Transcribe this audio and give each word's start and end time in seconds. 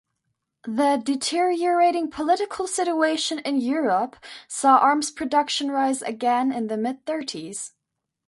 The 0.65 0.97
deteriorating 1.03 2.09
political 2.09 2.65
situation 2.65 3.37
in 3.37 3.57
Europe 3.61 4.15
saw 4.47 4.79
arms 4.79 5.11
production 5.11 5.69
rise 5.69 6.01
again 6.01 6.51
in 6.51 6.65
the 6.69 6.77
mid-thirties. 6.77 7.73